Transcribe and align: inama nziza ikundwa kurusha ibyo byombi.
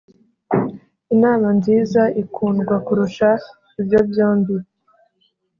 inama 1.13 1.47
nziza 1.57 2.01
ikundwa 2.21 2.75
kurusha 2.85 3.29
ibyo 3.79 3.99
byombi. 4.09 4.55